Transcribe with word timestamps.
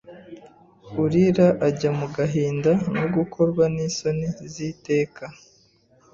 Urira 1.03 1.47
ajya 1.67 1.89
mu 1.99 2.07
gahinda 2.15 2.71
no 2.97 3.05
gukorwa 3.15 3.63
n'isoni 3.73 4.27
z'iteka 4.53 5.25